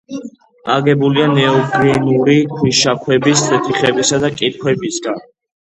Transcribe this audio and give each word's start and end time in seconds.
აგებულია 0.75 1.27
ნეოგენური 1.33 2.39
ქვიშაქვების, 2.55 3.47
თიხებისა 3.69 4.23
და 4.25 4.33
კირქვებისაგან. 4.41 5.25